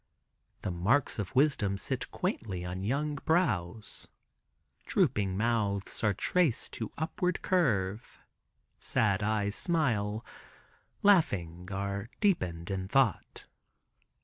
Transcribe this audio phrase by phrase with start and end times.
[0.63, 4.07] The marks of wisdom sit quaintly on young brows.
[4.87, 8.17] Drooping mouths are traced to upward curve.
[8.79, 10.25] Sad eyes smile;
[11.03, 13.45] laughing are deepened in thought.